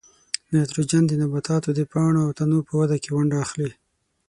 [0.51, 3.71] نایتروجن د نباتاتو د پاڼو او تنو په وده کې ونډه اخلي.